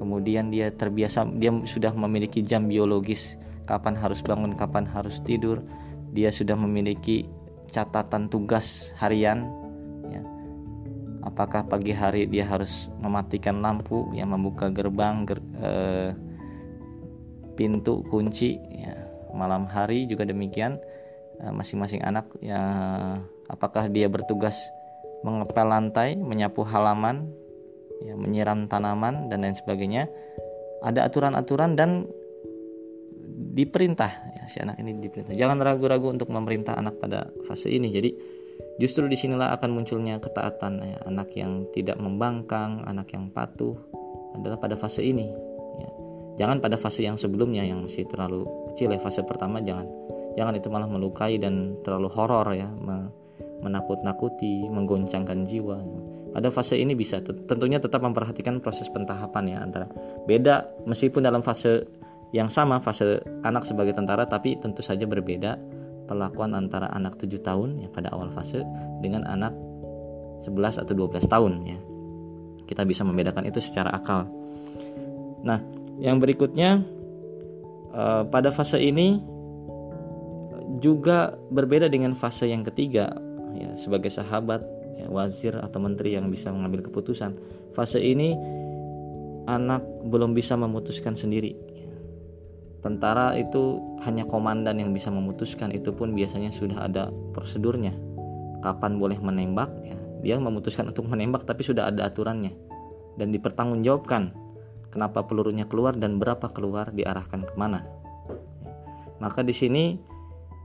kemudian 0.01 0.49
dia 0.49 0.73
terbiasa 0.73 1.29
dia 1.37 1.53
sudah 1.69 1.93
memiliki 1.93 2.41
jam 2.41 2.65
biologis 2.65 3.37
kapan 3.69 3.93
harus 4.01 4.25
bangun 4.25 4.57
kapan 4.57 4.89
harus 4.89 5.21
tidur 5.21 5.61
dia 6.17 6.33
sudah 6.33 6.57
memiliki 6.57 7.29
catatan 7.69 8.33
tugas 8.33 8.97
harian 8.97 9.45
ya. 10.09 10.25
apakah 11.21 11.69
pagi 11.69 11.93
hari 11.93 12.25
dia 12.25 12.49
harus 12.49 12.89
mematikan 12.97 13.61
lampu 13.61 14.09
yang 14.17 14.33
membuka 14.33 14.73
gerbang 14.73 15.29
ger, 15.29 15.39
eh, 15.61 16.11
pintu 17.61 18.01
kunci 18.09 18.57
ya. 18.57 19.00
Malam 19.33 19.67
hari 19.67 20.07
juga 20.07 20.27
demikian 20.27 20.79
eh, 21.41 21.53
masing-masing 21.53 22.03
anak 22.03 22.27
ya 22.43 22.61
apakah 23.51 23.91
dia 23.91 24.07
bertugas 24.07 24.59
mengepel 25.21 25.69
lantai 25.69 26.17
menyapu 26.17 26.65
halaman 26.65 27.29
ya, 28.01 28.17
menyiram 28.17 28.67
tanaman 28.67 29.29
dan 29.29 29.45
lain 29.45 29.57
sebagainya. 29.57 30.09
Ada 30.81 31.13
aturan-aturan 31.13 31.77
dan 31.77 32.09
diperintah 33.53 34.13
ya 34.33 34.45
si 34.49 34.57
anak 34.65 34.81
ini 34.81 34.97
diperintah. 34.97 35.37
Jangan 35.37 35.61
ragu-ragu 35.61 36.09
untuk 36.09 36.33
memerintah 36.33 36.81
anak 36.81 36.97
pada 36.97 37.29
fase 37.45 37.69
ini. 37.69 37.93
Jadi 37.93 38.11
justru 38.81 39.05
di 39.05 39.17
sinilah 39.17 39.53
akan 39.61 39.77
munculnya 39.77 40.17
ketaatan 40.17 40.81
ya, 40.81 40.99
anak 41.05 41.37
yang 41.37 41.69
tidak 41.77 42.01
membangkang 42.01 42.81
anak 42.89 43.13
yang 43.13 43.29
patuh 43.29 43.77
adalah 44.41 44.57
pada 44.57 44.79
fase 44.79 45.05
ini 45.05 45.27
ya. 45.81 45.91
jangan 46.45 46.63
pada 46.63 46.79
fase 46.79 47.05
yang 47.05 47.19
sebelumnya 47.19 47.67
yang 47.67 47.83
masih 47.85 48.07
terlalu 48.07 48.47
kecil 48.71 48.95
ya 48.95 48.99
fase 49.03 49.27
pertama 49.27 49.61
jangan 49.61 49.87
jangan 50.39 50.55
itu 50.57 50.69
malah 50.71 50.87
melukai 50.87 51.37
dan 51.37 51.77
terlalu 51.83 52.09
horor 52.15 52.47
ya 52.55 52.71
menakut-nakuti 53.61 54.71
menggoncangkan 54.71 55.45
jiwa 55.45 55.79
pada 56.31 56.49
fase 56.55 56.79
ini 56.79 56.95
bisa 56.95 57.19
tentunya 57.23 57.83
tetap 57.83 58.01
memperhatikan 58.07 58.63
proses 58.63 58.87
pentahapan 58.89 59.45
ya 59.51 59.59
antara 59.61 59.87
beda 60.25 60.87
meskipun 60.87 61.27
dalam 61.27 61.43
fase 61.43 61.85
yang 62.31 62.47
sama 62.47 62.79
fase 62.79 63.19
anak 63.43 63.67
sebagai 63.67 63.91
tentara 63.91 64.23
tapi 64.31 64.55
tentu 64.63 64.87
saja 64.87 65.03
berbeda 65.03 65.59
perlakuan 66.11 66.59
antara 66.59 66.91
anak 66.91 67.19
7 67.23 67.39
tahun 67.39 67.87
ya 67.87 67.89
pada 67.91 68.11
awal 68.11 68.35
fase 68.35 68.63
dengan 68.99 69.23
anak 69.27 69.55
11 70.43 70.83
atau 70.83 70.95
12 70.97 71.31
tahun 71.31 71.53
ya. 71.63 71.79
Kita 72.67 72.83
bisa 72.83 73.07
membedakan 73.07 73.47
itu 73.47 73.63
secara 73.63 73.95
akal. 73.95 74.27
Nah, 75.47 75.63
yang 76.03 76.19
berikutnya 76.19 76.83
eh, 77.95 78.23
pada 78.29 78.51
fase 78.55 78.79
ini 78.81 79.21
juga 80.81 81.35
berbeda 81.51 81.91
dengan 81.91 82.17
fase 82.17 82.49
yang 82.49 82.65
ketiga 82.65 83.11
ya 83.59 83.75
sebagai 83.75 84.09
sahabat 84.09 84.63
ya, 84.97 85.07
wazir 85.11 85.59
atau 85.59 85.83
menteri 85.83 86.15
yang 86.15 86.31
bisa 86.31 86.55
mengambil 86.55 86.87
keputusan. 86.87 87.37
Fase 87.75 87.99
ini 87.99 88.35
anak 89.51 89.83
belum 90.07 90.37
bisa 90.37 90.55
memutuskan 90.55 91.19
sendiri. 91.19 91.57
Tentara 92.81 93.37
itu 93.37 93.77
hanya 94.09 94.25
komandan 94.25 94.81
yang 94.81 94.97
bisa 94.97 95.13
memutuskan, 95.13 95.69
itu 95.69 95.93
pun 95.93 96.17
biasanya 96.17 96.49
sudah 96.49 96.89
ada 96.89 97.13
prosedurnya. 97.37 97.93
Kapan 98.65 98.97
boleh 98.97 99.21
menembak, 99.21 99.69
ya. 99.85 99.97
dia 100.25 100.37
memutuskan 100.41 100.89
untuk 100.89 101.05
menembak 101.05 101.45
tapi 101.45 101.61
sudah 101.61 101.93
ada 101.93 102.09
aturannya 102.09 102.53
dan 103.21 103.33
dipertanggungjawabkan 103.37 104.33
kenapa 104.91 105.25
pelurunya 105.25 105.65
keluar 105.67 105.95
dan 105.97 106.19
berapa 106.19 106.51
keluar 106.51 106.91
diarahkan 106.91 107.47
ke 107.47 107.55
mana. 107.55 107.87
Maka 109.23 109.47
di 109.47 109.55
sini 109.55 109.97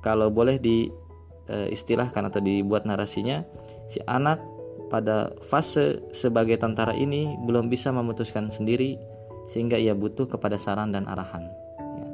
kalau 0.02 0.30
boleh 0.30 0.58
diistilahkan 0.62 2.30
atau 2.30 2.42
dibuat 2.42 2.86
narasinya 2.86 3.46
si 3.90 4.02
anak 4.06 4.42
pada 4.90 5.34
fase 5.50 6.06
sebagai 6.14 6.62
tentara 6.62 6.94
ini 6.94 7.38
belum 7.42 7.70
bisa 7.70 7.90
memutuskan 7.90 8.54
sendiri 8.54 8.98
sehingga 9.50 9.78
ia 9.78 9.94
butuh 9.94 10.26
kepada 10.30 10.58
saran 10.58 10.94
dan 10.94 11.06
arahan. 11.10 11.46
Ya. 11.78 12.08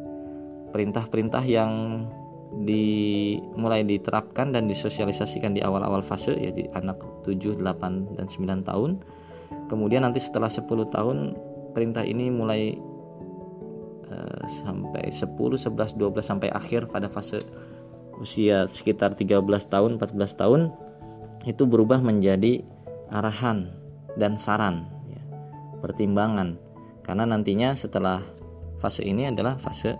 Perintah-perintah 0.72 1.44
yang 1.48 2.06
dimulai 2.52 3.88
diterapkan 3.88 4.52
dan 4.52 4.68
disosialisasikan 4.68 5.56
di 5.56 5.64
awal-awal 5.64 6.04
fase 6.04 6.36
ya 6.36 6.52
di 6.52 6.68
anak 6.76 7.00
7, 7.24 7.56
8 7.56 8.20
dan 8.20 8.28
9 8.28 8.68
tahun. 8.68 8.92
Kemudian 9.72 10.04
nanti 10.04 10.20
setelah 10.20 10.52
10 10.52 10.68
tahun 10.92 11.18
perintah 11.72 12.04
ini 12.06 12.28
mulai 12.32 12.76
uh, 14.08 14.44
sampai 14.64 15.12
10, 15.12 15.28
11, 15.32 15.98
12 15.98 16.22
sampai 16.22 16.50
akhir 16.52 16.92
pada 16.92 17.08
fase 17.08 17.40
usia 18.22 18.70
sekitar 18.70 19.18
13 19.18 19.42
tahun, 19.68 19.98
14 19.98 20.40
tahun 20.40 20.62
itu 21.50 21.66
berubah 21.66 22.04
menjadi 22.06 22.62
arahan 23.10 23.74
dan 24.14 24.38
saran 24.38 24.86
ya, 25.10 25.24
pertimbangan 25.82 26.60
karena 27.02 27.26
nantinya 27.26 27.74
setelah 27.74 28.22
fase 28.78 29.02
ini 29.02 29.26
adalah 29.26 29.58
fase 29.58 29.98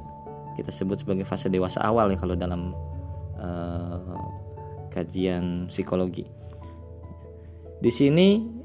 kita 0.54 0.70
sebut 0.70 1.02
sebagai 1.02 1.26
fase 1.26 1.50
dewasa 1.50 1.82
awal 1.82 2.14
ya 2.14 2.18
kalau 2.22 2.38
dalam 2.38 2.78
uh, 3.42 4.22
kajian 4.94 5.66
psikologi 5.72 6.28
di 7.82 7.90
sini 7.90 8.62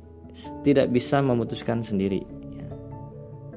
tidak 0.60 0.92
bisa 0.92 1.24
memutuskan 1.24 1.80
sendiri. 1.80 2.20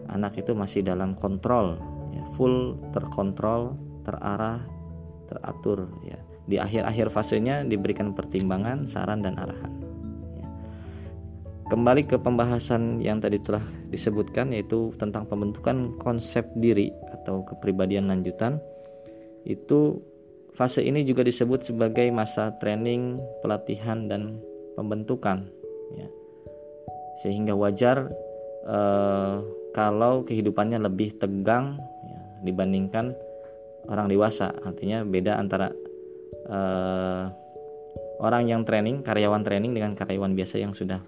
Anak 0.09 0.41
itu 0.41 0.57
masih 0.57 0.81
dalam 0.81 1.13
kontrol 1.13 1.77
ya, 2.13 2.23
full 2.33 2.77
terkontrol 2.91 3.77
terarah 4.03 4.65
teratur 5.29 5.85
ya 6.01 6.17
di 6.49 6.57
akhir-akhir 6.57 7.13
fasenya 7.13 7.61
diberikan 7.61 8.17
pertimbangan, 8.17 8.89
saran 8.89 9.21
dan 9.21 9.37
arahan. 9.37 9.73
Ya. 10.41 10.49
Kembali 11.69 12.09
ke 12.09 12.17
pembahasan 12.17 12.97
yang 13.05 13.21
tadi 13.21 13.37
telah 13.37 13.61
disebutkan 13.93 14.49
yaitu 14.57 14.89
tentang 14.97 15.29
pembentukan 15.29 15.93
konsep 16.01 16.49
diri 16.57 16.89
atau 17.13 17.45
kepribadian 17.45 18.09
lanjutan. 18.09 18.57
Itu 19.45 20.01
fase 20.57 20.81
ini 20.81 21.05
juga 21.05 21.21
disebut 21.21 21.69
sebagai 21.69 22.09
masa 22.09 22.57
training, 22.57 23.21
pelatihan 23.45 24.09
dan 24.09 24.41
pembentukan. 24.73 25.45
Ya. 25.93 26.09
Sehingga 27.21 27.53
wajar 27.53 28.09
eh, 28.65 29.37
kalau 29.75 30.25
kehidupannya 30.25 30.81
lebih 30.81 31.17
tegang 31.17 31.77
ya, 32.05 32.19
dibandingkan 32.45 33.13
orang 33.89 34.09
dewasa. 34.09 34.53
Artinya 34.65 35.05
beda 35.05 35.37
antara 35.37 35.73
uh, 36.49 37.23
orang 38.19 38.49
yang 38.49 38.61
training, 38.67 39.01
karyawan 39.01 39.41
training 39.41 39.73
dengan 39.73 39.95
karyawan 39.95 40.35
biasa 40.35 40.59
yang 40.59 40.73
sudah 40.75 40.99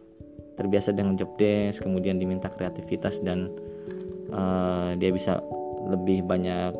terbiasa 0.56 0.94
dengan 0.94 1.18
job 1.18 1.36
desk, 1.36 1.82
kemudian 1.84 2.22
diminta 2.22 2.52
kreativitas 2.52 3.20
dan 3.26 3.50
uh, 4.32 4.94
dia 4.96 5.10
bisa 5.10 5.42
lebih 5.90 6.22
banyak 6.24 6.74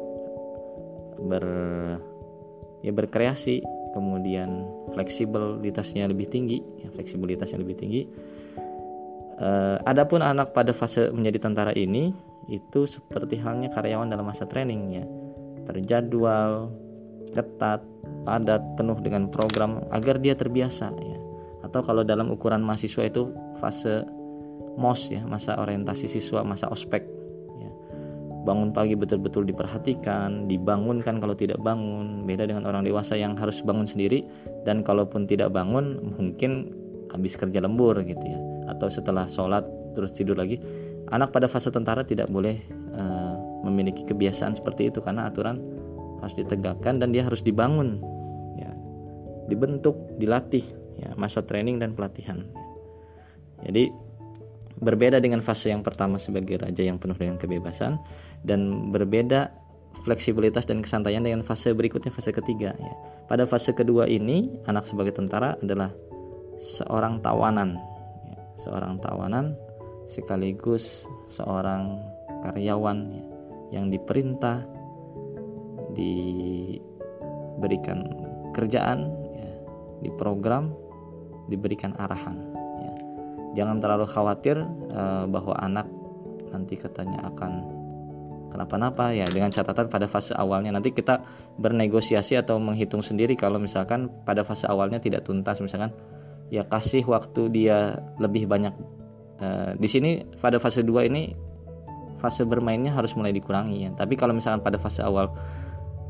ber 1.22 1.46
ya 2.82 2.92
berkreasi, 2.94 3.62
kemudian 3.94 4.66
fleksibilitasnya 4.94 6.10
lebih 6.10 6.28
tinggi, 6.30 6.62
ya, 6.82 6.90
fleksibilitasnya 6.94 7.62
lebih 7.62 7.78
tinggi. 7.78 8.02
Uh, 9.42 9.82
adapun 9.90 10.22
anak 10.22 10.54
pada 10.54 10.70
fase 10.70 11.10
menjadi 11.10 11.50
tentara 11.50 11.74
ini 11.74 12.14
itu 12.46 12.86
seperti 12.86 13.42
halnya 13.42 13.74
karyawan 13.74 14.06
dalam 14.06 14.30
masa 14.30 14.46
training 14.46 15.02
ya, 15.02 15.06
terjadwal, 15.66 16.70
ketat, 17.34 17.82
padat, 18.22 18.62
penuh 18.78 19.02
dengan 19.02 19.34
program 19.34 19.82
agar 19.90 20.22
dia 20.22 20.38
terbiasa 20.38 20.94
ya. 20.94 21.18
Atau 21.66 21.82
kalau 21.82 22.06
dalam 22.06 22.30
ukuran 22.30 22.62
mahasiswa 22.62 23.02
itu 23.02 23.34
fase 23.58 24.06
MOS 24.78 25.10
ya, 25.10 25.26
masa 25.26 25.58
orientasi 25.58 26.06
siswa, 26.06 26.46
masa 26.46 26.70
ospek 26.70 27.02
ya. 27.58 27.72
Bangun 28.46 28.70
pagi 28.78 28.94
betul-betul 28.94 29.50
diperhatikan, 29.50 30.46
dibangunkan 30.46 31.18
kalau 31.18 31.34
tidak 31.34 31.58
bangun. 31.66 32.30
Beda 32.30 32.46
dengan 32.46 32.70
orang 32.70 32.86
dewasa 32.86 33.18
yang 33.18 33.34
harus 33.42 33.58
bangun 33.66 33.90
sendiri 33.90 34.22
dan 34.70 34.86
kalaupun 34.86 35.26
tidak 35.26 35.50
bangun 35.50 36.14
mungkin 36.14 36.78
habis 37.10 37.34
kerja 37.34 37.58
lembur 37.58 37.98
gitu 38.06 38.22
ya 38.22 38.51
atau 38.72 38.88
setelah 38.88 39.28
sholat 39.28 39.68
terus 39.94 40.16
tidur 40.16 40.40
lagi 40.40 40.58
anak 41.12 41.36
pada 41.36 41.52
fase 41.52 41.68
tentara 41.70 42.08
tidak 42.08 42.32
boleh 42.32 42.64
uh, 42.96 43.36
memiliki 43.68 44.08
kebiasaan 44.08 44.56
seperti 44.56 44.90
itu 44.90 45.04
karena 45.04 45.28
aturan 45.28 45.60
harus 46.24 46.36
ditegakkan 46.38 47.02
dan 47.02 47.12
dia 47.12 47.28
harus 47.28 47.44
dibangun 47.44 48.00
ya 48.56 48.72
dibentuk 49.52 50.16
dilatih 50.16 50.64
ya 50.96 51.12
masa 51.20 51.44
training 51.44 51.82
dan 51.82 51.92
pelatihan 51.92 52.48
jadi 53.62 53.92
berbeda 54.82 55.22
dengan 55.22 55.46
fase 55.46 55.70
yang 55.70 55.86
pertama 55.86 56.18
sebagai 56.18 56.58
raja 56.58 56.82
yang 56.82 56.98
penuh 56.98 57.14
dengan 57.14 57.38
kebebasan 57.38 58.02
dan 58.42 58.90
berbeda 58.90 59.54
fleksibilitas 60.02 60.66
dan 60.66 60.82
kesantaian 60.82 61.22
dengan 61.22 61.46
fase 61.46 61.72
berikutnya 61.78 62.10
fase 62.10 62.34
ketiga 62.34 62.74
ya. 62.74 62.94
Pada 63.30 63.46
fase 63.46 63.72
kedua 63.72 64.10
ini 64.10 64.50
anak 64.66 64.90
sebagai 64.90 65.14
tentara 65.14 65.56
adalah 65.62 65.94
seorang 66.58 67.22
tawanan. 67.22 67.78
Seorang 68.62 69.02
tawanan 69.02 69.58
sekaligus 70.06 71.10
seorang 71.32 71.98
karyawan 72.46 72.98
ya, 73.10 73.24
yang 73.80 73.90
diperintah 73.90 74.62
diberikan 75.96 78.04
kerjaan 78.52 79.08
ya, 79.36 79.52
diprogram 80.04 80.76
diberikan 81.48 81.96
arahan 81.98 82.38
ya. 82.80 82.94
jangan 83.64 83.80
terlalu 83.80 84.06
khawatir 84.08 84.58
uh, 84.92 85.26
bahwa 85.28 85.56
anak 85.60 85.88
nanti 86.52 86.76
katanya 86.76 87.24
akan 87.32 87.64
kenapa-napa 88.52 89.16
ya 89.16 89.24
dengan 89.32 89.48
catatan 89.48 89.88
pada 89.88 90.12
fase 90.12 90.36
awalnya 90.36 90.76
nanti 90.76 90.92
kita 90.92 91.24
bernegosiasi 91.56 92.36
atau 92.36 92.60
menghitung 92.60 93.00
sendiri 93.00 93.40
kalau 93.40 93.64
misalkan 93.64 94.12
pada 94.28 94.44
fase 94.44 94.68
awalnya 94.68 95.00
tidak 95.00 95.24
tuntas 95.24 95.64
misalkan 95.64 95.96
ya 96.52 96.68
kasih 96.68 97.08
waktu 97.08 97.48
dia 97.50 97.96
lebih 98.20 98.46
banyak 98.46 98.76
e, 99.40 99.48
di 99.80 99.88
sini 99.88 100.22
pada 100.38 100.60
fase 100.60 100.84
2 100.84 101.10
ini 101.10 101.32
fase 102.20 102.44
bermainnya 102.44 102.92
harus 102.94 103.16
mulai 103.16 103.32
dikurangi 103.32 103.88
ya 103.88 103.90
tapi 103.96 104.20
kalau 104.20 104.36
misalkan 104.36 104.62
pada 104.62 104.78
fase 104.78 105.02
awal 105.02 105.32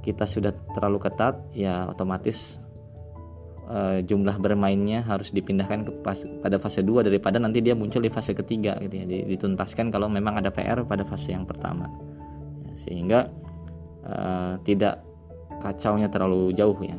kita 0.01 0.25
sudah 0.25 0.51
terlalu 0.73 0.97
ketat 0.97 1.37
ya 1.53 1.85
otomatis 1.87 2.57
e, 3.69 4.01
jumlah 4.01 4.41
bermainnya 4.41 5.05
harus 5.05 5.29
dipindahkan 5.29 5.85
ke 5.85 5.91
pas, 6.01 6.17
pada 6.41 6.57
fase 6.57 6.81
2 6.81 7.05
daripada 7.05 7.37
nanti 7.37 7.61
dia 7.61 7.77
muncul 7.77 8.01
di 8.01 8.09
fase 8.09 8.33
ketiga 8.33 8.81
gitu 8.81 8.97
ya 8.97 9.05
dituntaskan 9.05 9.93
kalau 9.93 10.09
memang 10.09 10.41
ada 10.41 10.49
PR 10.49 10.81
pada 10.89 11.05
fase 11.05 11.37
yang 11.37 11.45
pertama 11.45 11.85
sehingga 12.81 13.29
uh, 14.05 14.57
tidak 14.65 15.05
kacaunya 15.61 16.09
terlalu 16.09 16.51
jauh 16.57 16.75
ya. 16.81 16.97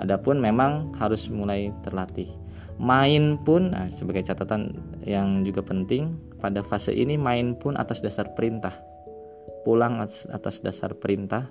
Adapun 0.00 0.40
memang 0.40 0.96
harus 0.96 1.28
mulai 1.28 1.74
terlatih. 1.84 2.30
Main 2.78 3.42
pun 3.42 3.74
nah, 3.74 3.90
sebagai 3.90 4.22
catatan 4.22 4.78
yang 5.02 5.42
juga 5.42 5.66
penting 5.66 6.14
pada 6.38 6.62
fase 6.62 6.94
ini 6.94 7.18
main 7.18 7.58
pun 7.58 7.74
atas 7.74 7.98
dasar 7.98 8.32
perintah. 8.38 8.74
Pulang 9.66 9.98
atas 10.30 10.62
dasar 10.62 10.94
perintah, 10.96 11.50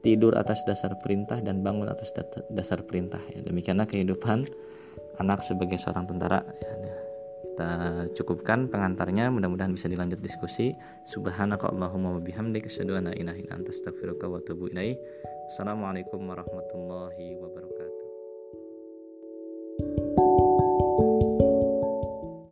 tidur 0.00 0.38
atas 0.38 0.62
dasar 0.64 0.96
perintah 1.02 1.42
dan 1.42 1.60
bangun 1.66 1.90
atas 1.90 2.14
dasar 2.54 2.86
perintah 2.86 3.20
ya. 3.34 3.42
Demikianlah 3.42 3.90
kehidupan 3.90 4.46
anak 5.22 5.42
sebagai 5.42 5.76
seorang 5.76 6.06
tentara 6.06 6.46
ya 6.56 7.06
kita 7.56 8.12
cukupkan 8.12 8.68
pengantarnya 8.68 9.32
mudah-mudahan 9.32 9.72
bisa 9.72 9.88
dilanjut 9.88 10.20
diskusi 10.20 10.76
subhanakallahumma 11.08 12.20
wabihamdika 12.20 12.68
asyhadu 12.68 13.00
an 13.00 13.08
la 13.08 13.16
ilaha 13.16 13.40
illa 13.40 13.56
anta 13.56 13.72
astaghfiruka 13.72 14.28
wa 14.28 14.44
atubu 14.44 14.68
ilaik 14.68 15.00
assalamualaikum 15.48 16.20
warahmatullahi 16.20 17.40
wabarakatuh 17.40 18.05